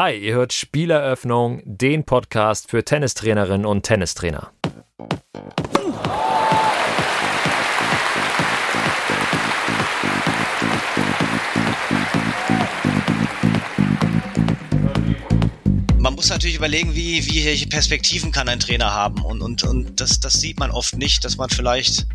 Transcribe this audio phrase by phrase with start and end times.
[0.00, 4.52] Hi, ihr hört Spieleröffnung, den Podcast für Tennistrainerinnen und Tennistrainer.
[16.18, 19.22] Muss natürlich überlegen, wie, wie welche Perspektiven kann ein Trainer haben.
[19.22, 22.06] Und, und, und das, das sieht man oft nicht, dass man vielleicht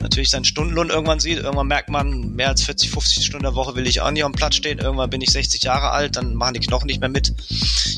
[0.00, 1.38] natürlich seinen Stundenlohn irgendwann sieht.
[1.38, 4.32] Irgendwann merkt man, mehr als 40, 50 Stunden der Woche will ich auch nicht am
[4.32, 4.80] Platz stehen.
[4.80, 7.32] Irgendwann bin ich 60 Jahre alt, dann machen die Knochen nicht mehr mit.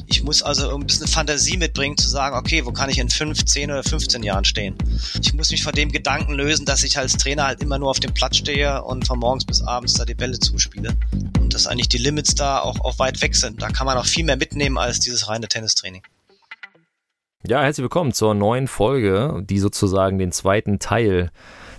[0.09, 3.43] Ich muss also ein bisschen Fantasie mitbringen, zu sagen, okay, wo kann ich in 5,
[3.43, 4.75] 10 oder 15 Jahren stehen?
[5.23, 8.01] Ich muss mich von dem Gedanken lösen, dass ich als Trainer halt immer nur auf
[8.01, 10.95] dem Platz stehe und von morgens bis abends da die Bälle zuspiele.
[11.51, 13.61] Dass eigentlich die Limits da auch, auch weit weg sind.
[13.61, 16.03] Da kann man auch viel mehr mitnehmen als dieses reine Tennistraining.
[17.47, 21.31] Ja, herzlich willkommen zur neuen Folge, die sozusagen den zweiten Teil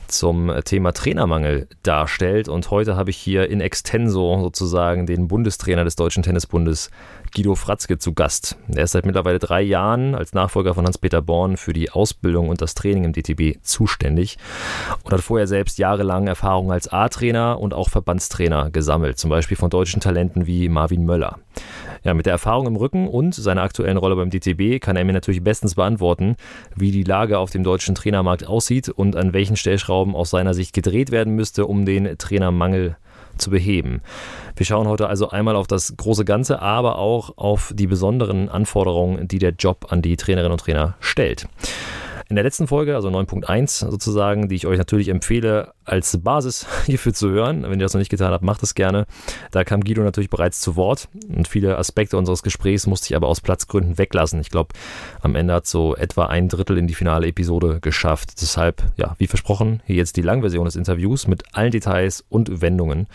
[0.08, 2.50] zum Thema Trainermangel darstellt.
[2.50, 6.92] Und heute habe ich hier in extenso sozusagen den Bundestrainer des Deutschen Tennisbundes,
[7.34, 8.58] Guido Fratzke, zu Gast.
[8.74, 12.62] Er ist seit mittlerweile drei Jahren als Nachfolger von Hans-Peter Born für die Ausbildung und
[12.62, 14.38] das Training im DTB zuständig
[15.04, 19.70] und hat vorher selbst jahrelang Erfahrung als A-Trainer und auch Verbandstrainer gesammelt, zum Beispiel von
[19.70, 21.40] deutschen Talenten wie Marvin Möller.
[22.04, 25.14] Ja, mit der Erfahrung im Rücken und seiner aktuellen Rolle beim DTB kann er mir
[25.14, 26.36] natürlich bestens beantworten,
[26.76, 30.74] wie die Lage auf dem deutschen Trainermarkt aussieht und an welchen Stellschrauben aus seiner Sicht
[30.74, 32.98] gedreht werden müsste, um den Trainermangel
[33.38, 34.02] zu beheben.
[34.56, 39.28] Wir schauen heute also einmal auf das große Ganze, aber auch auf die besonderen Anforderungen,
[39.28, 41.48] die der Job an die Trainerinnen und Trainer stellt.
[42.32, 47.14] In der letzten Folge, also 9.1 sozusagen, die ich euch natürlich empfehle, als Basis hierfür
[47.14, 49.06] zu hören, wenn ihr das noch nicht getan habt, macht es gerne.
[49.52, 53.28] Da kam Guido natürlich bereits zu Wort und viele Aspekte unseres Gesprächs musste ich aber
[53.28, 54.40] aus Platzgründen weglassen.
[54.42, 54.74] Ich glaube,
[55.22, 58.42] am Ende hat so etwa ein Drittel in die finale Episode geschafft.
[58.42, 63.08] Deshalb, ja, wie versprochen, hier jetzt die Langversion des Interviews mit allen Details und Wendungen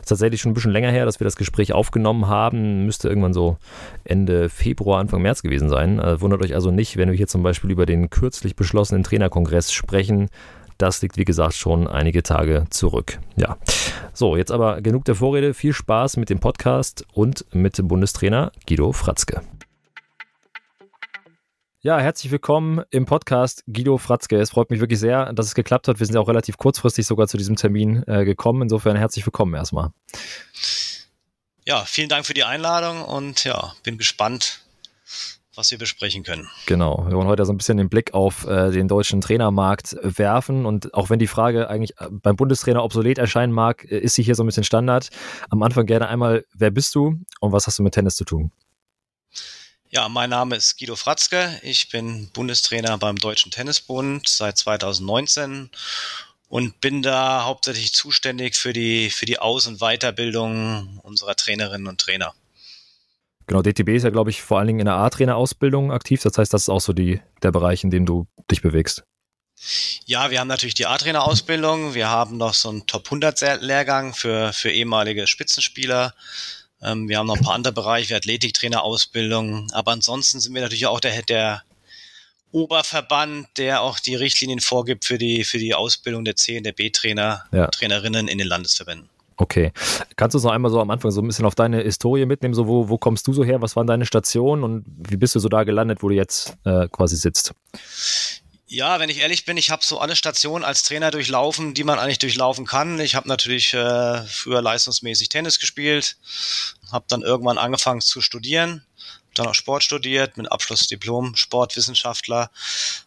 [0.00, 2.84] ist tatsächlich schon ein bisschen länger her, dass wir das Gespräch aufgenommen haben.
[2.86, 3.56] Müsste irgendwann so
[4.04, 5.98] Ende Februar, Anfang März gewesen sein.
[5.98, 9.72] Äh, wundert euch also nicht, wenn wir hier zum Beispiel über den kürzlich beschlossenen Trainerkongress
[9.72, 10.28] sprechen.
[10.80, 13.18] Das liegt, wie gesagt, schon einige Tage zurück.
[13.36, 13.58] Ja.
[14.14, 15.52] So, jetzt aber genug der Vorrede.
[15.52, 19.42] Viel Spaß mit dem Podcast und mit Bundestrainer Guido Fratzke.
[21.82, 24.40] Ja, herzlich willkommen im Podcast Guido Fratzke.
[24.40, 26.00] Es freut mich wirklich sehr, dass es geklappt hat.
[26.00, 28.62] Wir sind ja auch relativ kurzfristig sogar zu diesem Termin äh, gekommen.
[28.62, 29.90] Insofern herzlich willkommen erstmal.
[31.66, 34.62] Ja, vielen Dank für die Einladung und ja, bin gespannt,
[35.60, 36.48] was wir besprechen können.
[36.66, 40.64] Genau, wir wollen heute so ein bisschen den Blick auf äh, den deutschen Trainermarkt werfen
[40.64, 44.22] und auch wenn die Frage eigentlich äh, beim Bundestrainer obsolet erscheinen mag, äh, ist sie
[44.22, 45.10] hier so ein bisschen Standard.
[45.50, 48.50] Am Anfang gerne einmal, wer bist du und was hast du mit Tennis zu tun?
[49.90, 51.60] Ja, mein Name ist Guido Fratzke.
[51.62, 55.68] Ich bin Bundestrainer beim Deutschen Tennisbund seit 2019
[56.48, 62.00] und bin da hauptsächlich zuständig für die, für die Aus- und Weiterbildung unserer Trainerinnen und
[62.00, 62.34] Trainer.
[63.50, 66.22] Genau, DTB ist ja, glaube ich, vor allen Dingen in der A-Trainer-Ausbildung aktiv.
[66.22, 69.02] Das heißt, das ist auch so die, der Bereich, in dem du dich bewegst.
[70.06, 71.94] Ja, wir haben natürlich die A-Trainer-Ausbildung.
[71.94, 76.14] Wir haben noch so einen Top-100-Lehrgang für, für ehemalige Spitzenspieler.
[76.80, 79.72] Ähm, wir haben noch ein paar andere Bereiche, wie Athletiktrainerausbildung.
[79.72, 81.64] Aber ansonsten sind wir natürlich auch der, der
[82.52, 86.72] Oberverband, der auch die Richtlinien vorgibt für die, für die Ausbildung der C- und der
[86.72, 87.66] B-Trainer, ja.
[87.66, 89.10] Trainerinnen in den Landesverbänden.
[89.40, 89.72] Okay.
[90.16, 92.52] Kannst du uns noch einmal so am Anfang so ein bisschen auf deine Historie mitnehmen?
[92.52, 93.62] So, wo, wo kommst du so her?
[93.62, 96.88] Was waren deine Stationen und wie bist du so da gelandet, wo du jetzt äh,
[96.88, 97.54] quasi sitzt?
[98.66, 101.98] Ja, wenn ich ehrlich bin, ich habe so alle Stationen als Trainer durchlaufen, die man
[101.98, 103.00] eigentlich durchlaufen kann.
[103.00, 106.18] Ich habe natürlich äh, früher leistungsmäßig Tennis gespielt,
[106.92, 108.84] habe dann irgendwann angefangen zu studieren,
[109.40, 112.50] dann auch Sport studiert mit Abschlussdiplom, Sportwissenschaftler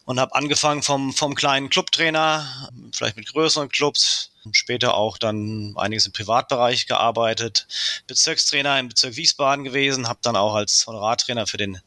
[0.04, 6.06] und habe angefangen vom, vom kleinen Clubtrainer, vielleicht mit größeren Clubs, später auch dann einiges
[6.06, 7.66] im Privatbereich gearbeitet,
[8.06, 11.80] Bezirkstrainer im Bezirk Wiesbaden gewesen, habe dann auch als Honorartrainer für den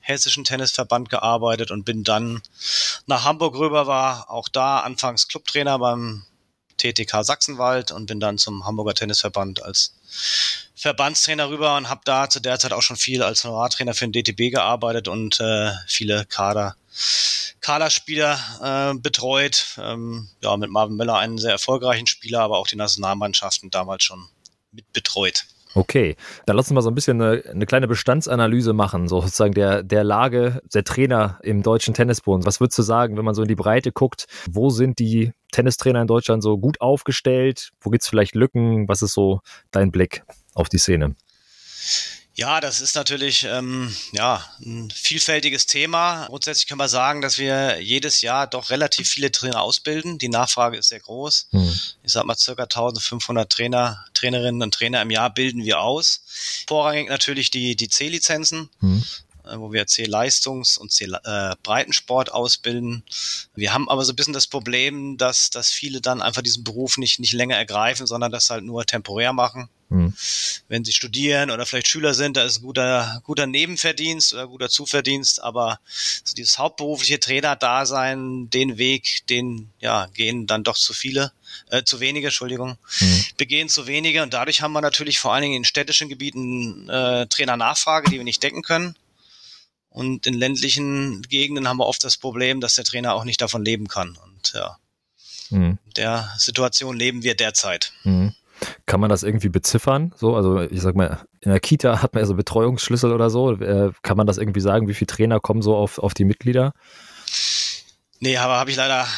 [0.00, 2.42] Hessischen Tennisverband gearbeitet und bin dann
[3.06, 6.24] nach Hamburg rüber, war auch da anfangs Clubtrainer beim
[6.78, 9.94] TTK Sachsenwald und bin dann zum Hamburger Tennisverband als
[10.80, 14.12] Verbandstrainer rüber und habe da zu der Zeit auch schon viel als Honorartrainer für den
[14.12, 16.74] DTB gearbeitet und äh, viele Kader
[17.60, 19.76] Kaderspieler äh, betreut.
[19.78, 24.26] Ähm, ja, mit Marvin Möller einen sehr erfolgreichen Spieler, aber auch die Nationalmannschaften damals schon
[24.72, 25.44] mit betreut.
[25.74, 26.16] Okay,
[26.46, 29.84] dann lass uns mal so ein bisschen eine, eine, kleine Bestandsanalyse machen, so sozusagen der,
[29.84, 32.44] der Lage der Trainer im deutschen Tennisbund.
[32.44, 36.00] Was würdest du sagen, wenn man so in die Breite guckt, wo sind die Tennistrainer
[36.00, 37.70] in Deutschland so gut aufgestellt?
[37.80, 38.88] Wo gibt es vielleicht Lücken?
[38.88, 40.24] Was ist so dein Blick
[40.60, 41.14] auf die Szene?
[42.34, 46.26] Ja, das ist natürlich ähm, ja, ein vielfältiges Thema.
[46.26, 50.16] Grundsätzlich kann man sagen, dass wir jedes Jahr doch relativ viele Trainer ausbilden.
[50.16, 51.48] Die Nachfrage ist sehr groß.
[51.50, 51.80] Hm.
[52.02, 56.24] Ich sag mal, circa 1500 Trainer, Trainerinnen und Trainer im Jahr bilden wir aus.
[56.66, 58.70] Vorrangig natürlich die, die C-Lizenzen.
[58.78, 59.04] Hm
[59.56, 63.02] wo wir C-Leistungs- und C-Breitensport äh, ausbilden.
[63.54, 66.98] Wir haben aber so ein bisschen das Problem, dass, dass viele dann einfach diesen Beruf
[66.98, 69.68] nicht, nicht länger ergreifen, sondern das halt nur temporär machen.
[69.90, 70.14] Mhm.
[70.68, 74.68] Wenn sie studieren oder vielleicht Schüler sind, da ist ein guter, guter Nebenverdienst oder guter
[74.68, 75.80] Zuverdienst, aber
[76.24, 81.32] so dieses hauptberufliche Trainer-Dasein, den Weg, den ja, gehen dann doch zu viele,
[81.70, 83.24] äh, zu wenige, Entschuldigung, mhm.
[83.36, 87.26] begehen zu wenige und dadurch haben wir natürlich vor allen Dingen in städtischen Gebieten äh,
[87.26, 88.94] Trainernachfrage, die wir nicht decken können.
[89.90, 93.64] Und in ländlichen Gegenden haben wir oft das Problem, dass der Trainer auch nicht davon
[93.64, 94.16] leben kann.
[94.24, 94.76] Und ja,
[95.50, 95.78] mhm.
[95.96, 97.92] der Situation leben wir derzeit.
[98.04, 98.34] Mhm.
[98.86, 100.12] Kann man das irgendwie beziffern?
[100.16, 103.52] So, also ich sag mal, in der Kita hat man ja so Betreuungsschlüssel oder so.
[103.52, 106.72] Äh, kann man das irgendwie sagen, wie viele Trainer kommen so auf, auf die Mitglieder?
[108.20, 109.08] Nee, aber habe ich leider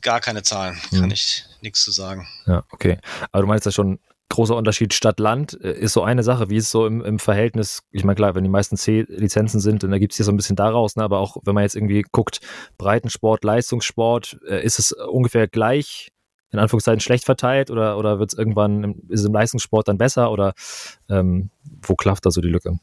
[0.00, 0.78] gar keine Zahlen.
[0.90, 1.10] Kann hm.
[1.10, 2.28] ich nichts zu sagen.
[2.46, 2.98] Ja, okay.
[3.32, 3.98] Aber du meinst ja schon,
[4.28, 8.04] großer Unterschied Stadt-Land äh, ist so eine Sache, wie es so im, im Verhältnis, ich
[8.04, 10.96] meine, klar, wenn die meisten C-Lizenzen sind, dann ergibt es hier so ein bisschen daraus,
[10.96, 11.04] ne?
[11.04, 12.40] aber auch wenn man jetzt irgendwie guckt,
[12.78, 16.10] Breitensport, Leistungssport, äh, ist es ungefähr gleich
[16.50, 20.30] in Anführungszeichen schlecht verteilt oder, oder wird es irgendwann, ist es im Leistungssport dann besser
[20.30, 20.54] oder
[21.08, 21.50] ähm,
[21.82, 22.78] wo klafft da so die Lücke?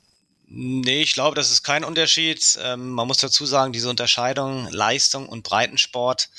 [0.53, 2.59] Nee, ich glaube, das ist kein Unterschied.
[2.61, 6.29] Ähm, man muss dazu sagen, diese Unterscheidung Leistung und Breitensport,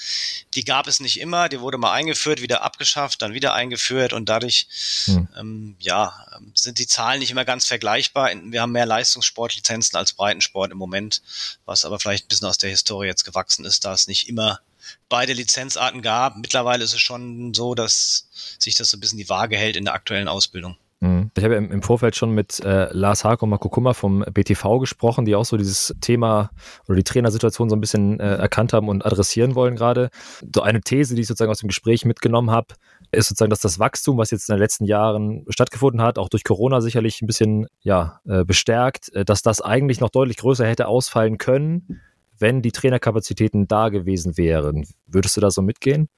[0.52, 1.48] die gab es nicht immer.
[1.48, 4.66] Die wurde mal eingeführt, wieder abgeschafft, dann wieder eingeführt und dadurch,
[5.06, 5.28] hm.
[5.38, 8.30] ähm, ja, sind die Zahlen nicht immer ganz vergleichbar.
[8.44, 11.22] Wir haben mehr Leistungssportlizenzen als Breitensport im Moment,
[11.64, 14.60] was aber vielleicht ein bisschen aus der Historie jetzt gewachsen ist, da es nicht immer
[15.08, 16.36] beide Lizenzarten gab.
[16.36, 18.28] Mittlerweile ist es schon so, dass
[18.58, 20.76] sich das so ein bisschen die Waage hält in der aktuellen Ausbildung.
[21.02, 21.32] Mhm.
[21.36, 24.78] Ich habe ja im Vorfeld schon mit äh, Lars Haag und Marco Kummer vom BTV
[24.78, 26.50] gesprochen, die auch so dieses Thema
[26.86, 30.10] oder die Trainersituation so ein bisschen äh, erkannt haben und adressieren wollen gerade.
[30.54, 32.76] So eine These, die ich sozusagen aus dem Gespräch mitgenommen habe,
[33.10, 36.44] ist sozusagen, dass das Wachstum, was jetzt in den letzten Jahren stattgefunden hat, auch durch
[36.44, 40.86] Corona sicherlich ein bisschen ja, äh, bestärkt, äh, dass das eigentlich noch deutlich größer hätte
[40.86, 42.00] ausfallen können,
[42.38, 44.86] wenn die Trainerkapazitäten da gewesen wären.
[45.08, 46.08] Würdest du da so mitgehen?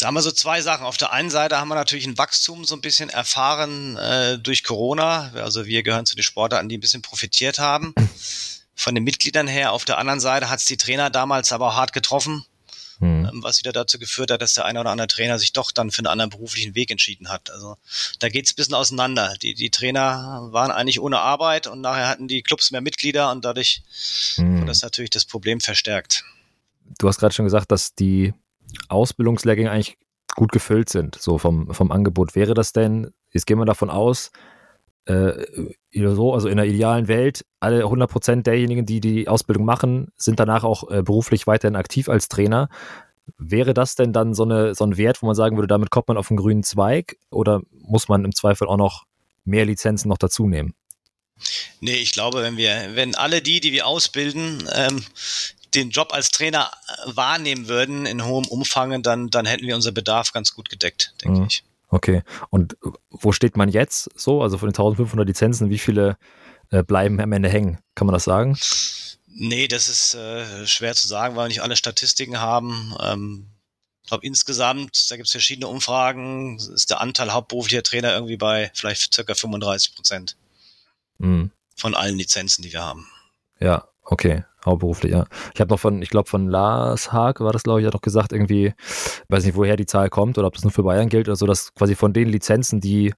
[0.00, 0.86] Da haben wir so zwei Sachen.
[0.86, 4.64] Auf der einen Seite haben wir natürlich ein Wachstum so ein bisschen erfahren äh, durch
[4.64, 5.30] Corona.
[5.34, 7.94] Also wir gehören zu den Sportarten, die ein bisschen profitiert haben
[8.74, 9.72] von den Mitgliedern her.
[9.72, 12.46] Auf der anderen Seite hat es die Trainer damals aber auch hart getroffen,
[12.98, 13.28] hm.
[13.30, 15.90] ähm, was wieder dazu geführt hat, dass der eine oder andere Trainer sich doch dann
[15.90, 17.50] für einen anderen beruflichen Weg entschieden hat.
[17.50, 17.76] Also
[18.20, 19.34] da geht es ein bisschen auseinander.
[19.42, 23.44] Die, die Trainer waren eigentlich ohne Arbeit und nachher hatten die Clubs mehr Mitglieder und
[23.44, 23.82] dadurch
[24.36, 24.56] hm.
[24.56, 26.24] wurde das natürlich das Problem verstärkt.
[26.98, 28.32] Du hast gerade schon gesagt, dass die
[28.88, 29.96] Ausbildungslehrgänge eigentlich
[30.36, 32.34] gut gefüllt sind, so vom, vom Angebot.
[32.34, 34.30] Wäre das denn, jetzt gehen wir davon aus,
[35.06, 35.44] äh,
[35.92, 40.64] so, also in der idealen Welt, alle 100% derjenigen, die die Ausbildung machen, sind danach
[40.64, 42.68] auch äh, beruflich weiterhin aktiv als Trainer.
[43.38, 46.08] Wäre das denn dann so, eine, so ein Wert, wo man sagen würde, damit kommt
[46.08, 49.04] man auf einen grünen Zweig oder muss man im Zweifel auch noch
[49.44, 50.74] mehr Lizenzen noch dazu nehmen?
[51.80, 55.02] Nee, ich glaube, wenn wir, wenn alle die, die wir ausbilden, ähm,
[55.74, 59.92] den Job als Trainer äh, wahrnehmen würden in hohem Umfang, dann, dann hätten wir unser
[59.92, 61.46] Bedarf ganz gut gedeckt, denke mhm.
[61.46, 61.64] ich.
[61.88, 62.22] Okay.
[62.50, 62.76] Und
[63.10, 64.42] wo steht man jetzt so?
[64.42, 66.16] Also von den 1500 Lizenzen, wie viele
[66.70, 67.78] äh, bleiben am Ende hängen?
[67.94, 68.56] Kann man das sagen?
[69.26, 72.94] Nee, das ist äh, schwer zu sagen, weil wir nicht alle Statistiken haben.
[73.00, 73.46] Ähm,
[74.02, 78.70] ich glaube, insgesamt, da gibt es verschiedene Umfragen, ist der Anteil hauptberuflicher Trainer irgendwie bei
[78.74, 80.36] vielleicht circa 35 Prozent
[81.18, 81.50] mhm.
[81.76, 83.08] von allen Lizenzen, die wir haben.
[83.60, 84.44] Ja, okay.
[84.64, 85.24] Hauptberuflich, ja.
[85.54, 88.02] Ich habe noch von, ich glaube von Lars Haag war das, glaube ich, hat doch
[88.02, 88.74] gesagt, irgendwie,
[89.28, 91.46] weiß nicht, woher die Zahl kommt oder ob das nur für Bayern gilt oder so,
[91.46, 93.14] dass quasi von den Lizenzen, die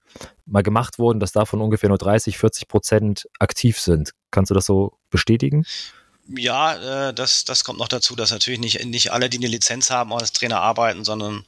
[0.46, 4.12] mal gemacht wurden, dass davon ungefähr nur 30, 40 Prozent aktiv sind.
[4.30, 5.64] Kannst du das so bestätigen?
[6.36, 9.90] Ja, äh, das, das kommt noch dazu, dass natürlich nicht, nicht alle, die eine Lizenz
[9.90, 11.44] haben, als Trainer arbeiten, sondern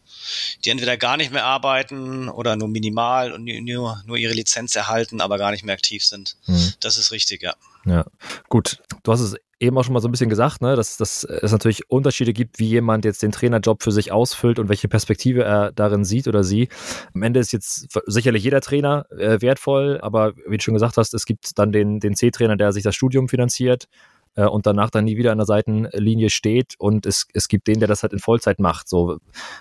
[0.65, 5.21] die entweder gar nicht mehr arbeiten oder nur minimal und nur, nur ihre Lizenz erhalten,
[5.21, 6.37] aber gar nicht mehr aktiv sind.
[6.45, 6.73] Hm.
[6.81, 7.55] Das ist richtig, ja.
[7.87, 8.05] Ja,
[8.49, 8.79] gut.
[9.03, 11.53] Du hast es eben auch schon mal so ein bisschen gesagt, ne, dass, dass es
[11.53, 15.73] natürlich Unterschiede gibt, wie jemand jetzt den Trainerjob für sich ausfüllt und welche Perspektive er
[15.73, 16.69] darin sieht oder sie.
[17.15, 21.15] Am Ende ist jetzt sicherlich jeder Trainer äh, wertvoll, aber wie du schon gesagt hast,
[21.15, 23.89] es gibt dann den, den C-Trainer, der sich das Studium finanziert
[24.37, 27.81] äh, und danach dann nie wieder an der Seitenlinie steht und es, es gibt den,
[27.81, 28.89] der das halt in Vollzeit macht.
[28.89, 29.19] So,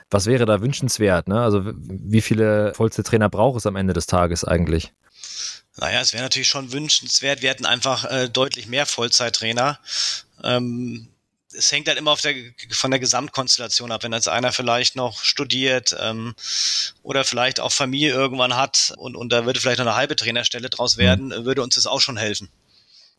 [0.09, 1.27] was wäre da wünschenswert?
[1.27, 1.41] Ne?
[1.41, 4.93] Also wie viele Vollzeittrainer braucht es am Ende des Tages eigentlich?
[5.77, 7.41] Naja, es wäre natürlich schon wünschenswert.
[7.41, 9.79] Wir hätten einfach äh, deutlich mehr Vollzeittrainer.
[10.43, 11.07] Ähm,
[11.55, 12.35] es hängt halt immer der,
[12.71, 14.03] von der Gesamtkonstellation ab.
[14.03, 16.35] Wenn jetzt einer vielleicht noch studiert ähm,
[17.01, 20.69] oder vielleicht auch Familie irgendwann hat und, und da würde vielleicht noch eine halbe Trainerstelle
[20.69, 21.45] draus werden, mhm.
[21.45, 22.49] würde uns das auch schon helfen.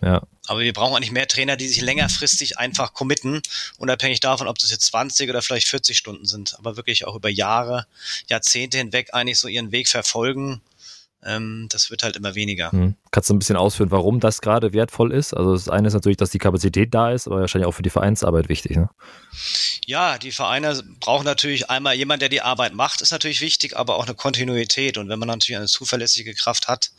[0.00, 0.23] Ja.
[0.46, 3.40] Aber wir brauchen eigentlich mehr Trainer, die sich längerfristig einfach committen,
[3.78, 7.30] unabhängig davon, ob das jetzt 20 oder vielleicht 40 Stunden sind, aber wirklich auch über
[7.30, 7.86] Jahre,
[8.28, 10.60] Jahrzehnte hinweg eigentlich so ihren Weg verfolgen
[11.24, 12.70] ähm, das wird halt immer weniger.
[12.70, 12.96] Hm.
[13.10, 15.32] Kannst du ein bisschen ausführen, warum das gerade wertvoll ist?
[15.32, 17.90] Also das eine ist natürlich, dass die Kapazität da ist, aber wahrscheinlich auch für die
[17.90, 18.76] Vereinsarbeit wichtig.
[18.76, 18.90] Ne?
[19.86, 23.96] Ja, die Vereine brauchen natürlich einmal jemand, der die Arbeit macht, ist natürlich wichtig, aber
[23.96, 24.98] auch eine Kontinuität.
[24.98, 26.90] Und wenn man natürlich eine zuverlässige Kraft hat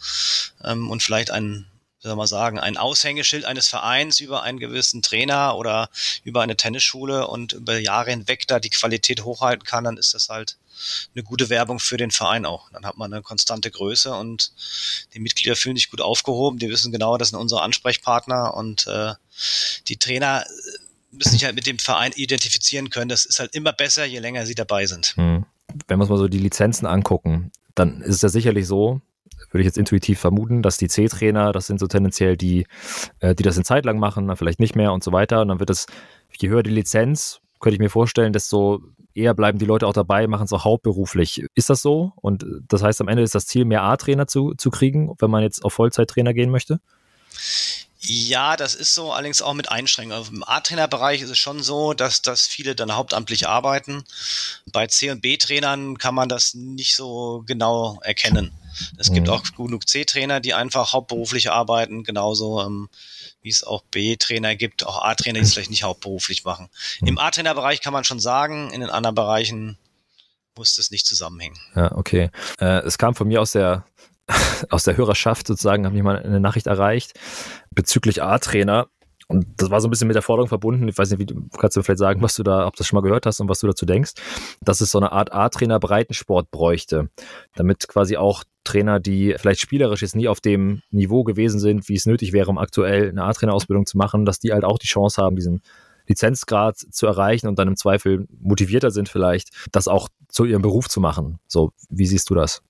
[0.63, 1.74] ähm, und vielleicht ein wie
[2.09, 5.89] soll man sagen, ein Aushängeschild eines Vereins über einen gewissen Trainer oder
[6.23, 10.29] über eine Tennisschule und über Jahre hinweg da die Qualität hochhalten kann, dann ist das
[10.29, 10.57] halt
[11.15, 12.69] eine gute Werbung für den Verein auch.
[12.71, 14.51] Dann hat man eine konstante Größe und
[15.13, 16.59] die Mitglieder fühlen sich gut aufgehoben.
[16.59, 19.13] Die wissen genau, das sind unsere Ansprechpartner und äh,
[19.87, 20.45] die Trainer
[21.11, 23.09] müssen sich halt mit dem Verein identifizieren können.
[23.09, 25.13] Das ist halt immer besser, je länger sie dabei sind.
[25.15, 25.45] Hm.
[25.87, 29.01] Wenn wir uns mal so die Lizenzen angucken, dann ist es ja sicherlich so,
[29.51, 32.65] würde ich jetzt intuitiv vermuten, dass die C-Trainer, das sind so tendenziell die,
[33.19, 35.41] äh, die das eine Zeit lang machen, dann vielleicht nicht mehr und so weiter.
[35.41, 35.87] Und dann wird es,
[36.37, 38.81] je höher die Lizenz, könnte ich mir vorstellen, desto
[39.13, 41.45] eher bleiben die Leute auch dabei, machen es auch hauptberuflich.
[41.55, 42.11] Ist das so?
[42.17, 45.41] Und das heißt, am Ende ist das Ziel, mehr A-Trainer zu, zu kriegen, wenn man
[45.41, 46.79] jetzt auf Vollzeittrainer gehen möchte?
[48.07, 50.27] Ja, das ist so, allerdings auch mit Einschränkungen.
[50.31, 54.03] Im A-Trainer-Bereich ist es schon so, dass, dass viele dann hauptamtlich arbeiten.
[54.71, 58.51] Bei C- und B-Trainern kann man das nicht so genau erkennen.
[58.97, 59.15] Es mhm.
[59.15, 62.89] gibt auch genug C-Trainer, die einfach hauptberuflich arbeiten, genauso ähm,
[63.41, 66.69] wie es auch B-Trainer gibt, auch A-Trainer, die es vielleicht nicht hauptberuflich machen.
[67.01, 67.07] Mhm.
[67.07, 69.77] Im A-Trainer-Bereich kann man schon sagen, in den anderen Bereichen
[70.57, 71.57] muss das nicht zusammenhängen.
[71.75, 72.29] Ja, okay.
[72.59, 73.85] Äh, es kam von mir aus der
[74.69, 77.13] aus der Hörerschaft sozusagen, hat mich mal eine Nachricht erreicht
[77.71, 78.87] bezüglich A-Trainer.
[79.27, 80.87] Und das war so ein bisschen mit der Forderung verbunden.
[80.87, 82.97] Ich weiß nicht, wie kannst du vielleicht sagen, was du da, ob du das schon
[82.97, 84.13] mal gehört hast und was du dazu denkst,
[84.61, 87.09] dass es so eine Art A-Trainer Breitensport bräuchte,
[87.55, 91.95] damit quasi auch Trainer, die vielleicht spielerisch jetzt nie auf dem Niveau gewesen sind, wie
[91.95, 95.21] es nötig wäre, um aktuell eine A-Trainer-Ausbildung zu machen, dass die halt auch die Chance
[95.21, 95.61] haben, diesen
[96.07, 100.87] Lizenzgrad zu erreichen und dann im Zweifel motivierter sind vielleicht, das auch zu ihrem Beruf
[100.87, 101.39] zu machen.
[101.47, 102.61] So, wie siehst du das?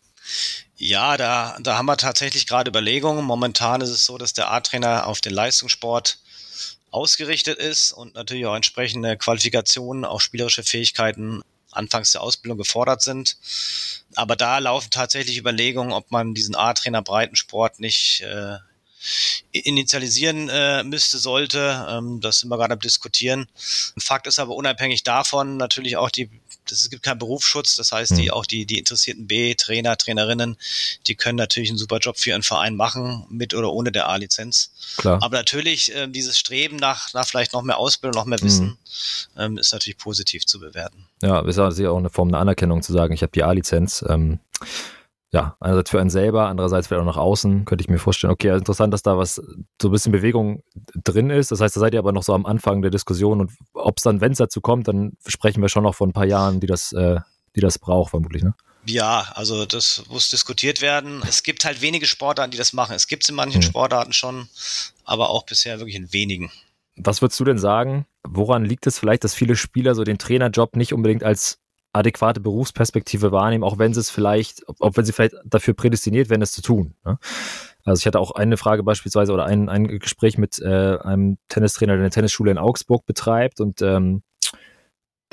[0.78, 3.24] Ja, da, da haben wir tatsächlich gerade Überlegungen.
[3.24, 6.20] Momentan ist es so, dass der A-Trainer auf den Leistungssport
[6.92, 11.42] ausgerichtet ist und natürlich auch entsprechende Qualifikationen, auch spielerische Fähigkeiten
[11.72, 13.38] anfangs der Ausbildung gefordert sind.
[14.16, 18.58] Aber da laufen tatsächlich Überlegungen, ob man diesen A-Trainer Breitensport nicht äh,
[19.52, 21.86] initialisieren äh, müsste, sollte.
[21.90, 23.48] Ähm, das sind wir gerade am Diskutieren.
[23.98, 26.30] Fakt ist aber unabhängig davon natürlich auch die
[26.70, 28.32] das, es gibt keinen Berufsschutz, das heißt, die mhm.
[28.32, 30.58] auch die, die interessierten B-Trainer, Trainerinnen,
[31.08, 34.72] die können natürlich einen super Job für ihren Verein machen, mit oder ohne der A-Lizenz.
[35.04, 38.78] Aber natürlich, äh, dieses Streben nach, nach vielleicht noch mehr Ausbildung, noch mehr Wissen,
[39.36, 39.42] mhm.
[39.42, 41.08] ähm, ist natürlich positiv zu bewerten.
[41.22, 44.04] Ja, ist natürlich auch eine Form der Anerkennung zu sagen, ich habe die A-Lizenz.
[44.08, 44.40] Ähm,
[45.36, 48.32] ja, einerseits für einen selber, andererseits vielleicht auch nach außen, könnte ich mir vorstellen.
[48.32, 50.64] Okay, also interessant, dass da was, so ein bisschen Bewegung
[51.04, 51.52] drin ist.
[51.52, 54.04] Das heißt, da seid ihr aber noch so am Anfang der Diskussion und ob es
[54.04, 56.68] dann, wenn es dazu kommt, dann sprechen wir schon noch von ein paar Jahren, die
[56.68, 57.20] das, äh,
[57.54, 58.54] die das braucht, vermutlich, ne?
[58.86, 61.22] Ja, also das muss diskutiert werden.
[61.28, 62.96] Es gibt halt wenige Sportarten, die das machen.
[62.96, 63.68] Es gibt es in manchen hm.
[63.68, 64.48] Sportarten schon,
[65.04, 66.50] aber auch bisher wirklich in wenigen.
[66.96, 68.06] Was würdest du denn sagen?
[68.24, 71.60] Woran liegt es vielleicht, dass viele Spieler so den Trainerjob nicht unbedingt als
[71.96, 76.42] adäquate Berufsperspektive wahrnehmen, auch wenn sie es vielleicht, auch wenn sie vielleicht dafür prädestiniert werden,
[76.42, 76.94] es zu tun.
[77.06, 77.18] Ne?
[77.86, 81.94] Also ich hatte auch eine Frage beispielsweise oder ein, ein Gespräch mit äh, einem Tennistrainer,
[81.94, 84.24] der eine Tennisschule in Augsburg betreibt und ähm,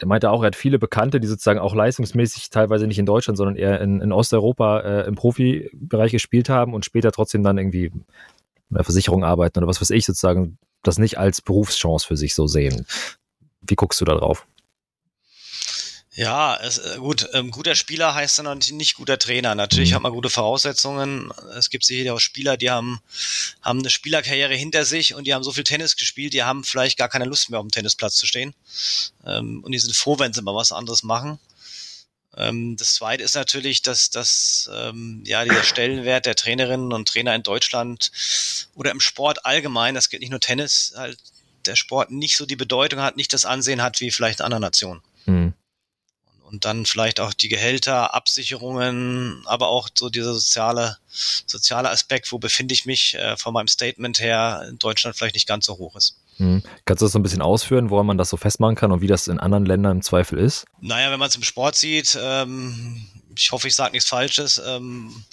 [0.00, 3.36] der meinte auch, er hat viele Bekannte, die sozusagen auch leistungsmäßig teilweise nicht in Deutschland,
[3.36, 7.86] sondern eher in, in Osteuropa äh, im Profibereich gespielt haben und später trotzdem dann irgendwie
[7.86, 8.04] in
[8.70, 12.46] der Versicherung arbeiten oder was weiß ich sozusagen, das nicht als Berufschance für sich so
[12.46, 12.86] sehen.
[13.60, 14.46] Wie guckst du da drauf?
[16.14, 19.54] Ja, es, äh, gut, ähm, guter Spieler heißt dann nicht guter Trainer.
[19.54, 19.94] Natürlich mhm.
[19.94, 21.32] hat man gute Voraussetzungen.
[21.56, 23.00] Es gibt sicher auch Spieler, die haben,
[23.62, 26.98] haben eine Spielerkarriere hinter sich und die haben so viel Tennis gespielt, die haben vielleicht
[26.98, 28.54] gar keine Lust mehr auf dem Tennisplatz zu stehen.
[29.24, 31.38] Ähm, und die sind froh, wenn sie mal was anderes machen.
[32.36, 37.34] Ähm, das zweite ist natürlich, dass, dass ähm, ja, dieser Stellenwert der Trainerinnen und Trainer
[37.34, 38.12] in Deutschland
[38.74, 41.16] oder im Sport allgemein, das geht nicht nur Tennis, halt
[41.64, 44.62] der Sport nicht so die Bedeutung hat, nicht das Ansehen hat wie vielleicht in anderen
[44.62, 45.00] Nationen.
[45.24, 45.54] Mhm
[46.52, 50.98] und dann vielleicht auch die Gehälter, Absicherungen, aber auch so dieser soziale,
[51.46, 55.48] soziale Aspekt, wo befinde ich mich äh, von meinem Statement her in Deutschland vielleicht nicht
[55.48, 56.18] ganz so hoch ist.
[56.36, 56.62] Hm.
[56.84, 59.06] Kannst du das so ein bisschen ausführen, woran man das so festmachen kann und wie
[59.06, 60.66] das in anderen Ländern im Zweifel ist?
[60.80, 63.06] Naja, wenn man es im Sport sieht, ähm,
[63.36, 65.24] ich hoffe, ich sage nichts Falsches, ähm,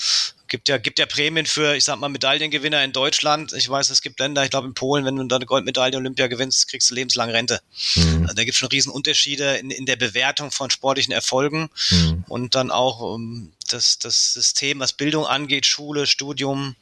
[0.50, 3.54] gibt ja, gibt ja Prämien für, ich sag mal, Medaillengewinner in Deutschland.
[3.54, 6.28] Ich weiß, es gibt Länder, ich glaube in Polen, wenn du da eine Goldmedaille Olympia
[6.28, 7.62] gewinnst, kriegst du lebenslang Rente.
[7.96, 8.24] Mhm.
[8.24, 12.26] Also da gibt es schon Riesenunterschiede in, in der Bewertung von sportlichen Erfolgen mhm.
[12.28, 16.76] und dann auch um, ähm, das, das System, was Bildung angeht, Schule, Studium,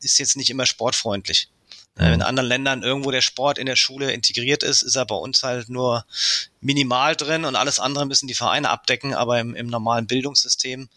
[0.00, 1.48] ist jetzt nicht immer sportfreundlich.
[1.96, 5.44] In anderen Ländern irgendwo der Sport in der Schule integriert ist, ist er bei uns
[5.44, 6.04] halt nur
[6.60, 10.88] minimal drin und alles andere müssen die Vereine abdecken, aber im, im normalen Bildungssystem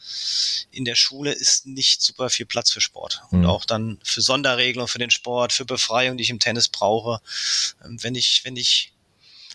[0.71, 3.21] in der Schule ist nicht super viel Platz für Sport.
[3.29, 3.45] Und mhm.
[3.45, 7.21] auch dann für Sonderregelungen für den Sport, für Befreiung, die ich im Tennis brauche.
[7.85, 8.91] Ähm, wenn ich, wenn ich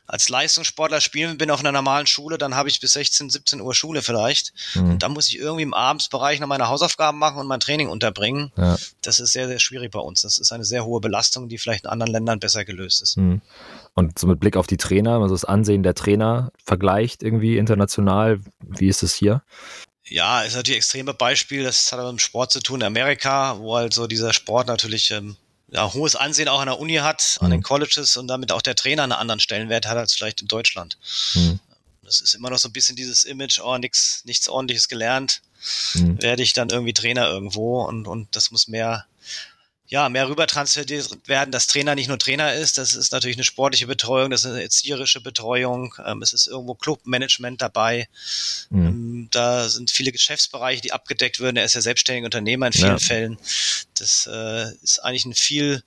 [0.07, 3.75] als Leistungssportler spielen bin auf einer normalen Schule, dann habe ich bis 16, 17 Uhr
[3.75, 4.53] Schule vielleicht.
[4.75, 4.93] Mhm.
[4.93, 8.53] Und dann muss ich irgendwie im Abendsbereich noch meine Hausaufgaben machen und mein Training unterbringen.
[8.57, 8.77] Ja.
[9.03, 10.23] Das ist sehr, sehr schwierig bei uns.
[10.23, 13.17] Das ist eine sehr hohe Belastung, die vielleicht in anderen Ländern besser gelöst ist.
[13.17, 13.41] Mhm.
[13.95, 18.41] Und so mit Blick auf die Trainer, also das Ansehen der Trainer vergleicht irgendwie international,
[18.61, 19.43] wie ist es hier?
[20.05, 21.63] Ja, ist natürlich ein extreme Beispiel.
[21.63, 25.11] Das hat aber mit dem Sport zu tun in Amerika, wo also dieser Sport natürlich
[25.11, 25.37] ähm,
[25.73, 27.65] ja, hohes Ansehen auch an der Uni hat, an den mhm.
[27.65, 30.99] Colleges und damit auch der Trainer einen anderen Stellenwert hat als vielleicht in Deutschland.
[31.35, 31.61] Mhm.
[32.03, 35.41] Das ist immer noch so ein bisschen dieses Image, oh, nix, nichts ordentliches gelernt,
[35.95, 36.21] mhm.
[36.21, 39.07] werde ich dann irgendwie Trainer irgendwo und, und das muss mehr
[39.93, 43.45] ja, mehr rüber transferiert werden, dass Trainer nicht nur Trainer ist, das ist natürlich eine
[43.45, 48.09] sportliche Betreuung, das ist eine erzieherische Betreuung, ähm, es ist irgendwo Clubmanagement dabei,
[48.71, 48.87] mhm.
[48.87, 52.89] ähm, da sind viele Geschäftsbereiche, die abgedeckt werden, er ist ja selbstständiger Unternehmer in vielen
[52.93, 52.99] ja.
[52.99, 53.39] Fällen,
[53.99, 55.83] das äh, ist eigentlich ein viel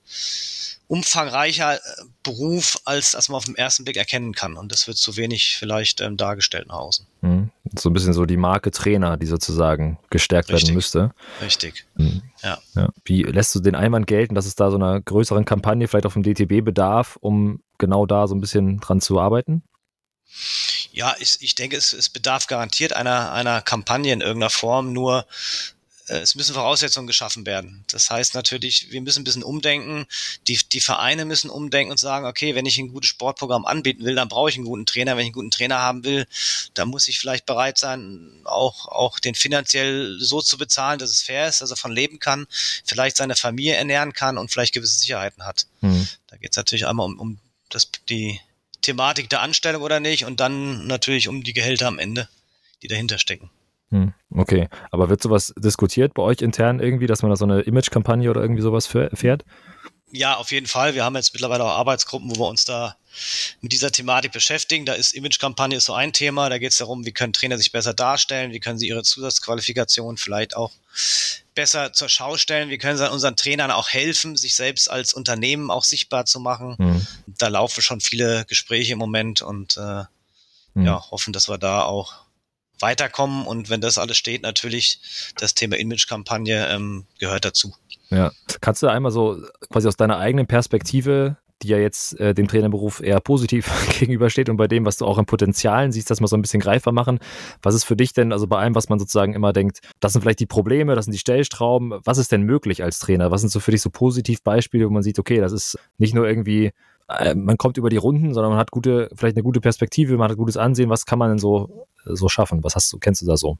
[0.86, 1.80] umfangreicher äh,
[2.22, 4.56] Beruf, als, als man auf den ersten Blick erkennen kann.
[4.56, 7.06] Und das wird zu wenig vielleicht ähm, dargestellt nach außen.
[7.22, 7.50] Mhm.
[7.78, 10.68] So ein bisschen so die Marke Trainer, die sozusagen gestärkt Richtig.
[10.68, 11.12] werden müsste.
[11.40, 11.84] Richtig.
[11.96, 12.22] Mhm.
[12.42, 12.58] Ja.
[12.74, 12.88] ja.
[13.04, 16.14] Wie lässt du den Einwand gelten, dass es da so einer größeren Kampagne vielleicht auf
[16.14, 19.62] dem DTB bedarf, um genau da so ein bisschen dran zu arbeiten?
[20.92, 24.92] Ja, ich, ich denke, es, es bedarf garantiert einer, einer Kampagne in irgendeiner Form.
[24.92, 25.26] Nur
[26.08, 27.84] es müssen Voraussetzungen geschaffen werden.
[27.88, 30.06] Das heißt natürlich, wir müssen ein bisschen umdenken.
[30.46, 34.14] Die, die Vereine müssen umdenken und sagen, okay, wenn ich ein gutes Sportprogramm anbieten will,
[34.14, 35.16] dann brauche ich einen guten Trainer.
[35.16, 36.26] Wenn ich einen guten Trainer haben will,
[36.74, 41.22] dann muss ich vielleicht bereit sein, auch, auch den finanziell so zu bezahlen, dass es
[41.22, 42.46] fair ist, dass er von leben kann,
[42.84, 45.66] vielleicht seine Familie ernähren kann und vielleicht gewisse Sicherheiten hat.
[45.80, 46.08] Mhm.
[46.28, 48.40] Da geht es natürlich einmal um, um das, die
[48.82, 52.28] Thematik der Anstellung oder nicht und dann natürlich um die Gehälter am Ende,
[52.82, 53.50] die dahinter stecken.
[53.90, 57.60] Hm, okay, aber wird sowas diskutiert bei euch intern irgendwie, dass man da so eine
[57.60, 59.44] Image-Kampagne oder irgendwie sowas fährt?
[60.12, 60.94] Ja, auf jeden Fall.
[60.94, 62.96] Wir haben jetzt mittlerweile auch Arbeitsgruppen, wo wir uns da
[63.60, 64.86] mit dieser Thematik beschäftigen.
[64.86, 66.48] Da ist Image-Kampagne so ein Thema.
[66.48, 70.16] Da geht es darum, wie können Trainer sich besser darstellen, wie können sie ihre Zusatzqualifikation
[70.16, 70.70] vielleicht auch
[71.54, 75.70] besser zur Schau stellen, wie können sie unseren Trainern auch helfen, sich selbst als Unternehmen
[75.70, 76.76] auch sichtbar zu machen.
[76.78, 77.06] Mhm.
[77.26, 80.04] Da laufen schon viele Gespräche im Moment und äh,
[80.74, 80.86] mhm.
[80.86, 82.25] ja, hoffen, dass wir da auch
[82.80, 87.74] weiterkommen und wenn das alles steht, natürlich das Thema Image-Kampagne ähm, gehört dazu.
[88.10, 92.48] Ja, kannst du einmal so quasi aus deiner eigenen Perspektive, die ja jetzt äh, dem
[92.48, 96.26] Trainerberuf eher positiv gegenübersteht und bei dem, was du auch in Potenzialen siehst, das mal
[96.26, 97.18] so ein bisschen greifbar machen.
[97.62, 100.22] Was ist für dich denn, also bei allem, was man sozusagen immer denkt, das sind
[100.22, 103.30] vielleicht die Probleme, das sind die Stellstrauben, was ist denn möglich als Trainer?
[103.30, 106.14] Was sind so für dich so positiv Beispiele, wo man sieht, okay, das ist nicht
[106.14, 106.72] nur irgendwie
[107.08, 110.30] äh, man kommt über die Runden, sondern man hat gute, vielleicht eine gute Perspektive, man
[110.30, 110.90] hat gutes Ansehen.
[110.90, 112.64] Was kann man denn so, so schaffen?
[112.64, 113.58] Was hast du, kennst du da so?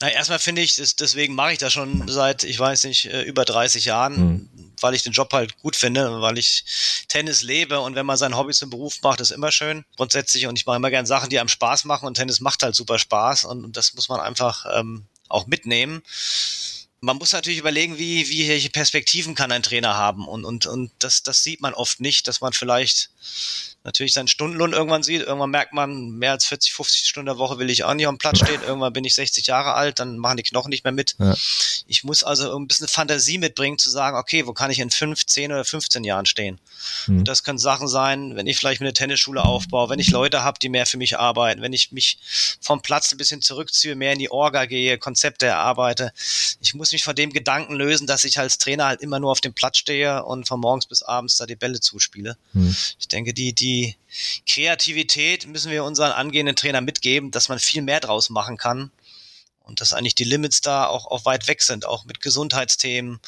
[0.00, 3.22] Na, erstmal finde ich, das, deswegen mache ich das schon seit, ich weiß nicht, äh,
[3.22, 4.50] über 30 Jahren, mhm.
[4.80, 6.64] weil ich den Job halt gut finde, weil ich
[7.08, 9.84] Tennis lebe und wenn man sein Hobby zum Beruf macht, ist immer schön.
[9.96, 12.76] Grundsätzlich und ich mache immer gerne Sachen, die einem Spaß machen und Tennis macht halt
[12.76, 16.02] super Spaß und, und das muss man einfach ähm, auch mitnehmen
[17.02, 20.28] man muss natürlich überlegen, wie, wie welche Perspektiven kann ein Trainer haben.
[20.28, 23.10] Und, und, und das, das sieht man oft nicht, dass man vielleicht
[23.84, 25.22] natürlich seinen Stundenlohn irgendwann sieht.
[25.22, 28.18] Irgendwann merkt man, mehr als 40, 50 Stunden der Woche will ich auch nicht am
[28.18, 28.62] Platz stehen.
[28.62, 31.16] Irgendwann bin ich 60 Jahre alt, dann machen die Knochen nicht mehr mit.
[31.18, 31.34] Ja.
[31.86, 35.26] Ich muss also ein bisschen Fantasie mitbringen, zu sagen, okay, wo kann ich in 5,
[35.26, 36.60] 10 oder 15 Jahren stehen?
[37.06, 37.18] Mhm.
[37.18, 40.58] Und das können Sachen sein, wenn ich vielleicht eine Tennisschule aufbaue, wenn ich Leute habe,
[40.60, 42.18] die mehr für mich arbeiten, wenn ich mich
[42.60, 46.12] vom Platz ein bisschen zurückziehe, mehr in die Orga gehe, Konzepte erarbeite.
[46.60, 49.40] Ich muss mich von dem Gedanken lösen, dass ich als Trainer halt immer nur auf
[49.40, 52.36] dem Platz stehe und von morgens bis abends da die Bälle zuspiele.
[52.52, 52.76] Mhm.
[52.98, 53.96] Ich denke, die, die die
[54.46, 58.90] Kreativität müssen wir unseren angehenden Trainern mitgeben, dass man viel mehr draus machen kann.
[59.64, 63.20] Und dass eigentlich die Limits da auch, auch weit weg sind, auch mit Gesundheitsthemen.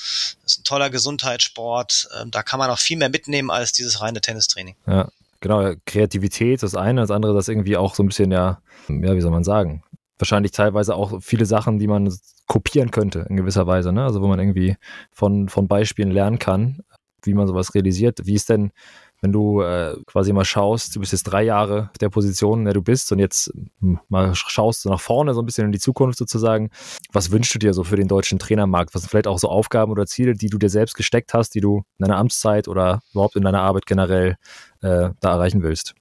[0.43, 2.09] Das ist ein toller Gesundheitssport.
[2.21, 4.75] Ähm, da kann man auch viel mehr mitnehmen als dieses reine Tennistraining.
[4.87, 5.09] Ja,
[5.41, 5.75] genau.
[5.87, 9.31] Kreativität das eine, das andere das irgendwie auch so ein bisschen, ja, ja, wie soll
[9.31, 9.85] man sagen?
[10.19, 12.13] Wahrscheinlich teilweise auch viele Sachen, die man
[12.47, 14.03] kopieren könnte in gewisser Weise, ne?
[14.03, 14.77] Also wo man irgendwie
[15.13, 16.81] von, von Beispielen lernen kann,
[17.23, 18.19] wie man sowas realisiert.
[18.25, 18.73] Wie ist denn
[19.21, 22.65] wenn du äh, quasi mal schaust, du bist jetzt drei Jahre auf der Position, in
[22.67, 23.51] der du bist und jetzt
[23.81, 26.71] hm, mal schaust so nach vorne so ein bisschen in die Zukunft sozusagen.
[27.13, 28.95] Was wünschst du dir so für den deutschen Trainermarkt?
[28.95, 31.61] Was sind vielleicht auch so Aufgaben oder Ziele, die du dir selbst gesteckt hast, die
[31.61, 34.37] du in deiner Amtszeit oder überhaupt in deiner Arbeit generell
[34.83, 35.95] äh, da erreichen willst?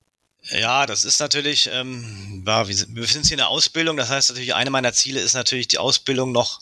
[0.50, 3.96] Ja, das ist natürlich, ähm, ja, wir befinden uns hier in der Ausbildung.
[3.96, 6.60] Das heißt natürlich, eine meiner Ziele ist natürlich, die Ausbildung noch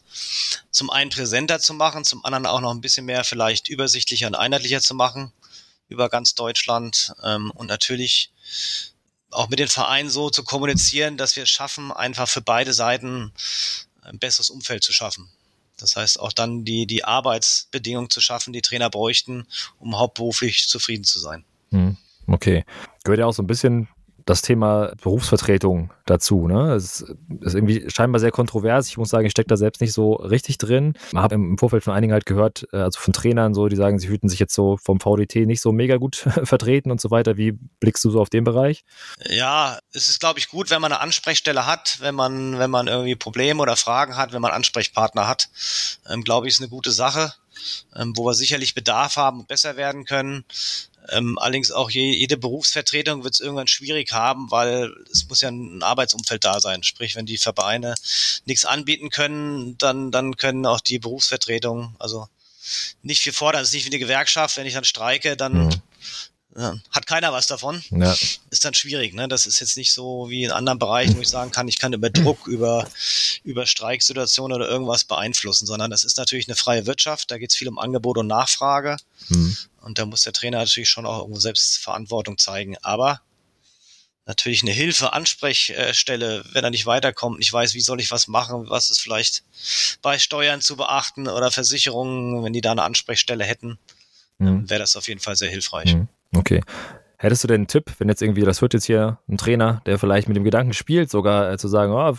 [0.69, 4.35] zum einen präsenter zu machen, zum anderen auch noch ein bisschen mehr vielleicht übersichtlicher und
[4.35, 5.33] einheitlicher zu machen
[5.91, 8.31] über ganz Deutschland ähm, und natürlich
[9.29, 13.31] auch mit den Vereinen so zu kommunizieren, dass wir es schaffen, einfach für beide Seiten
[14.01, 15.29] ein besseres Umfeld zu schaffen.
[15.77, 19.47] Das heißt, auch dann die, die Arbeitsbedingungen zu schaffen, die Trainer bräuchten,
[19.79, 21.43] um hauptberuflich zufrieden zu sein.
[21.71, 21.97] Hm.
[22.27, 22.65] Okay.
[23.03, 23.87] Gehört ja auch so ein bisschen
[24.25, 26.47] das Thema Berufsvertretung dazu.
[26.47, 26.73] Ne?
[26.73, 27.01] Es
[27.41, 28.87] ist irgendwie scheinbar sehr kontrovers.
[28.87, 30.93] Ich muss sagen, ich stecke da selbst nicht so richtig drin.
[31.11, 33.99] Ich habe im Vorfeld von einigen halt gehört, äh, also von Trainern so, die sagen,
[33.99, 37.37] sie fühlten sich jetzt so vom VDT nicht so mega gut vertreten und so weiter.
[37.37, 38.83] Wie blickst du so auf den Bereich?
[39.29, 42.87] Ja, es ist, glaube ich, gut, wenn man eine Ansprechstelle hat, wenn man, wenn man
[42.87, 45.49] irgendwie Probleme oder Fragen hat, wenn man Ansprechpartner hat.
[46.09, 47.33] Ähm, glaube ich, ist eine gute Sache,
[47.95, 50.45] ähm, wo wir sicherlich Bedarf haben und besser werden können.
[51.09, 55.49] Ähm, allerdings auch je, jede Berufsvertretung wird es irgendwann schwierig haben, weil es muss ja
[55.49, 56.83] ein Arbeitsumfeld da sein.
[56.83, 57.95] Sprich, wenn die Vereine
[58.45, 62.27] nichts anbieten können, dann, dann können auch die Berufsvertretungen, also
[63.01, 63.63] nicht viel fordern.
[63.63, 64.57] Es ist nicht wie eine Gewerkschaft.
[64.57, 65.81] Wenn ich dann streike, dann mhm
[66.55, 67.81] hat keiner was davon.
[67.91, 68.15] Ja.
[68.49, 69.13] Ist dann schwierig.
[69.13, 69.27] Ne?
[69.27, 71.93] Das ist jetzt nicht so wie in anderen Bereichen, wo ich sagen kann, ich kann
[71.93, 72.87] über Druck, über,
[73.43, 77.31] über Streiksituationen oder irgendwas beeinflussen, sondern das ist natürlich eine freie Wirtschaft.
[77.31, 78.97] Da geht es viel um Angebot und Nachfrage.
[79.29, 79.55] Mhm.
[79.81, 82.77] Und da muss der Trainer natürlich schon auch irgendwo selbst Verantwortung zeigen.
[82.81, 83.21] Aber
[84.25, 88.69] natürlich eine Hilfe, Ansprechstelle, wenn er nicht weiterkommt, nicht weiß, wie soll ich was machen,
[88.69, 89.43] was ist vielleicht
[90.01, 93.79] bei Steuern zu beachten oder Versicherungen, wenn die da eine Ansprechstelle hätten,
[94.37, 94.69] mhm.
[94.69, 95.95] wäre das auf jeden Fall sehr hilfreich.
[95.95, 96.07] Mhm.
[96.35, 96.61] Okay.
[97.21, 99.99] Hättest du denn einen Tipp, wenn jetzt irgendwie, das hört jetzt hier ein Trainer, der
[99.99, 102.15] vielleicht mit dem Gedanken spielt, sogar äh, zu sagen, oh,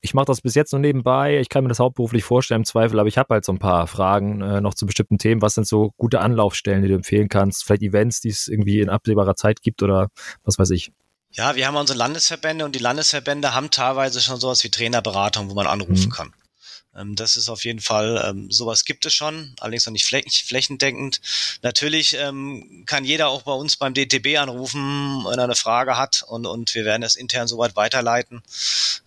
[0.00, 2.98] ich mache das bis jetzt nur nebenbei, ich kann mir das hauptberuflich vorstellen im Zweifel,
[2.98, 5.40] aber ich habe halt so ein paar Fragen äh, noch zu bestimmten Themen.
[5.40, 7.64] Was sind so gute Anlaufstellen, die du empfehlen kannst?
[7.64, 10.08] Vielleicht Events, die es irgendwie in absehbarer Zeit gibt oder
[10.42, 10.90] was weiß ich?
[11.30, 15.54] Ja, wir haben unsere Landesverbände und die Landesverbände haben teilweise schon sowas wie Trainerberatung, wo
[15.54, 16.10] man anrufen mhm.
[16.10, 16.34] kann.
[16.96, 21.20] Ähm, das ist auf jeden Fall, ähm, sowas gibt es schon, allerdings noch nicht flächendeckend.
[21.62, 26.24] Natürlich ähm, kann jeder auch bei uns beim DTB anrufen, wenn er eine Frage hat
[26.26, 28.42] und, und wir werden es intern soweit weiterleiten,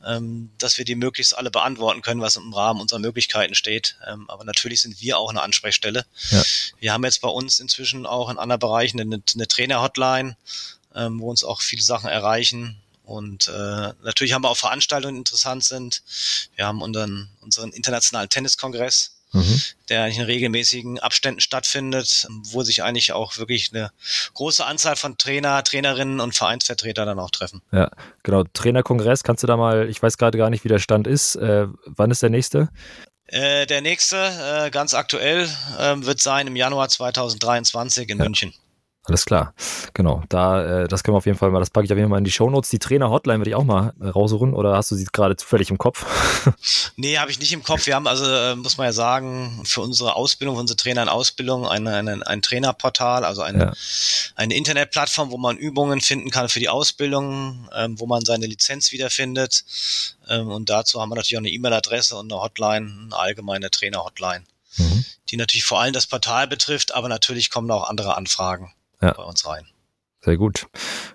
[0.06, 3.98] ähm, dass wir die möglichst alle beantworten können, was im Rahmen unserer Möglichkeiten steht.
[4.08, 6.06] Ähm, aber natürlich sind wir auch eine Ansprechstelle.
[6.30, 6.44] Ja.
[6.80, 10.38] Wir haben jetzt bei uns inzwischen auch in anderen Bereichen eine, eine Trainer-Hotline,
[10.96, 15.20] ähm, wo uns auch viele Sachen erreichen und äh, natürlich haben wir auch Veranstaltungen, die
[15.20, 16.02] interessant sind.
[16.56, 19.62] Wir haben unseren, unseren internationalen Tenniskongress, mhm.
[19.90, 23.92] der in regelmäßigen Abständen stattfindet, wo sich eigentlich auch wirklich eine
[24.34, 27.62] große Anzahl von Trainer, Trainerinnen und Vereinsvertreter dann auch treffen.
[27.74, 27.92] Ja,
[28.24, 28.44] genau.
[28.54, 31.36] Trainerkongress, kannst du da mal, ich weiß gerade gar nicht, wie der Stand ist.
[31.36, 32.70] Äh, wann ist der nächste?
[33.28, 38.24] Äh, der nächste, äh, ganz aktuell, äh, wird sein im Januar 2023 in ja.
[38.24, 38.54] München.
[39.06, 39.56] Alles klar.
[39.96, 40.24] Genau.
[40.30, 42.12] Da, äh, das können wir auf jeden Fall mal, das packe ich auf jeden Fall
[42.12, 42.70] mal in die Shownotes.
[42.70, 45.80] Die Trainer-Hotline würde ich auch mal äh, raussuchen oder hast du sie gerade zufällig im
[45.80, 46.06] Kopf?
[46.98, 47.88] nee, habe ich nicht im Kopf.
[47.88, 51.10] Wir haben also, äh, muss man ja sagen, für unsere Ausbildung, für unsere Trainer in
[51.10, 53.74] Ausbildung ein, ein, ein Trainerportal, also eine, ja.
[54.36, 58.92] eine Internetplattform, wo man Übungen finden kann für die Ausbildung, ähm, wo man seine Lizenz
[58.92, 59.66] wiederfindet.
[60.30, 64.44] Ähm, und dazu haben wir natürlich auch eine E-Mail-Adresse und eine Hotline, eine allgemeine Trainer-Hotline.
[64.78, 65.06] Mhm.
[65.30, 69.14] Die natürlich vor allem das Portal betrifft, aber natürlich kommen auch andere Anfragen ja.
[69.14, 69.66] bei uns rein.
[70.24, 70.68] Sehr gut.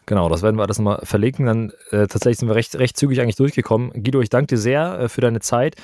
[0.05, 1.47] Genau, das werden wir alles nochmal verlinken.
[1.47, 3.93] Dann äh, tatsächlich sind wir recht, recht zügig eigentlich durchgekommen.
[4.03, 5.77] Guido, ich danke dir sehr äh, für deine Zeit.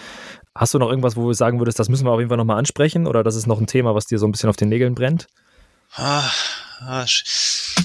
[0.54, 2.58] Hast du noch irgendwas, wo du sagen würdest, das müssen wir auf jeden Fall nochmal
[2.58, 4.94] ansprechen oder das ist noch ein Thema, was dir so ein bisschen auf den Nägeln
[4.94, 5.28] brennt?
[5.94, 6.28] Ah,
[6.80, 7.04] ah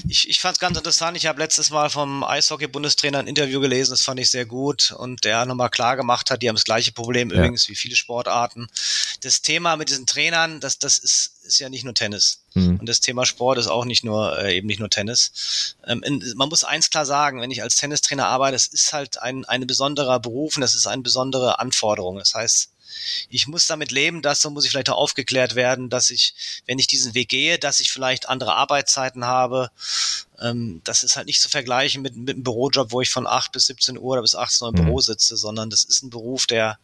[0.08, 1.16] ich, ich fand es ganz interessant.
[1.16, 4.90] Ich habe letztes Mal vom Eishockey-Bundestrainer ein Interview gelesen, das fand ich sehr gut.
[4.90, 7.36] Und der nochmal klar gemacht hat, die haben das gleiche Problem ja.
[7.36, 8.68] übrigens wie viele Sportarten.
[9.22, 12.42] Das Thema mit diesen Trainern, das, das ist, ist ja nicht nur Tennis.
[12.54, 12.78] Mhm.
[12.78, 15.74] Und das Thema Sport ist auch nicht nur, äh, eben nicht nur Tennis.
[15.86, 19.20] Ähm, in, man muss eins klar sagen, wenn ich als Tennistrainer arbeite, es ist halt
[19.20, 22.18] ein, ein besonderer Beruf und das ist eine besondere Anforderung.
[22.18, 22.70] Das heißt,
[23.28, 26.34] ich muss damit leben, dass so muss ich vielleicht auch aufgeklärt werden, dass ich,
[26.66, 29.70] wenn ich diesen Weg gehe, dass ich vielleicht andere Arbeitszeiten habe.
[30.40, 33.52] Ähm, das ist halt nicht zu vergleichen mit, mit einem Bürojob, wo ich von 8
[33.52, 34.86] bis 17 Uhr oder bis 18 Uhr im mhm.
[34.86, 36.78] Büro sitze, sondern das ist ein Beruf, der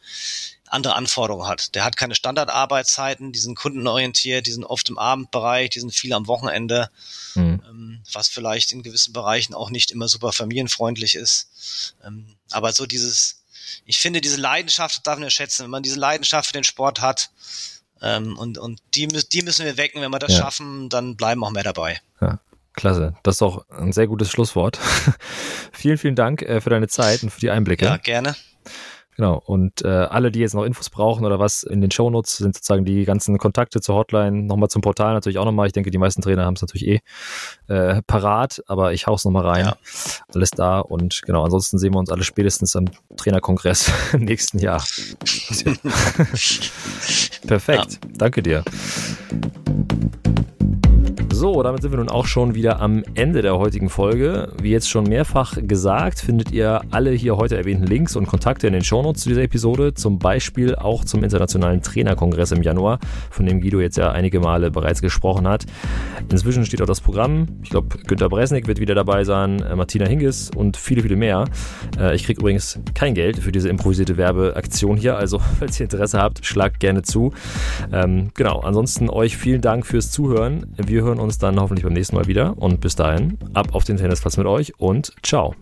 [0.68, 1.74] andere Anforderungen hat.
[1.74, 6.12] Der hat keine Standardarbeitszeiten, die sind kundenorientiert, die sind oft im Abendbereich, die sind viel
[6.12, 6.90] am Wochenende,
[7.34, 7.62] mhm.
[7.68, 11.94] ähm, was vielleicht in gewissen Bereichen auch nicht immer super familienfreundlich ist.
[12.04, 13.40] Ähm, aber so dieses
[13.86, 15.64] ich finde, diese Leidenschaft darf man schätzen.
[15.64, 17.30] Wenn man diese Leidenschaft für den Sport hat,
[18.04, 20.02] ähm, und, und die, die müssen wir wecken.
[20.02, 20.40] Wenn wir das ja.
[20.40, 22.00] schaffen, dann bleiben auch mehr dabei.
[22.20, 22.38] Ja.
[22.74, 23.14] Klasse.
[23.22, 24.78] Das ist auch ein sehr gutes Schlusswort.
[25.72, 27.84] vielen, vielen Dank äh, für deine Zeit und für die Einblicke.
[27.84, 28.34] Ja, gerne.
[29.16, 29.40] Genau.
[29.44, 32.84] Und äh, alle, die jetzt noch Infos brauchen oder was in den Shownotes, sind sozusagen
[32.84, 35.68] die ganzen Kontakte zur Hotline, nochmal zum Portal natürlich auch nochmal.
[35.68, 37.00] Ich denke, die meisten Trainer haben es natürlich eh
[37.68, 39.66] äh, parat, aber ich hau's nochmal rein.
[39.66, 39.76] Ja.
[40.34, 44.82] Alles da und genau, ansonsten sehen wir uns alle spätestens am Trainerkongress im nächsten Jahr.
[47.46, 47.92] Perfekt.
[47.92, 47.98] Ja.
[48.16, 48.64] Danke dir.
[51.44, 54.48] So, damit sind wir nun auch schon wieder am Ende der heutigen Folge.
[54.62, 58.72] Wie jetzt schon mehrfach gesagt, findet ihr alle hier heute erwähnten Links und Kontakte in
[58.72, 62.98] den Shownotes zu dieser Episode, zum Beispiel auch zum Internationalen Trainerkongress im Januar,
[63.30, 65.66] von dem Guido jetzt ja einige Male bereits gesprochen hat.
[66.32, 67.46] Inzwischen steht auch das Programm.
[67.62, 71.44] Ich glaube, Günter Bresnik wird wieder dabei sein, äh, Martina Hingis und viele, viele mehr.
[71.98, 76.22] Äh, ich kriege übrigens kein Geld für diese improvisierte Werbeaktion hier, also falls ihr Interesse
[76.22, 77.34] habt, schlagt gerne zu.
[77.92, 80.72] Ähm, genau, ansonsten euch vielen Dank fürs Zuhören.
[80.78, 82.56] Wir hören uns uns dann hoffentlich beim nächsten Mal wieder.
[82.58, 85.54] Und bis dahin, ab auf den Tennisplatz mit euch und ciao.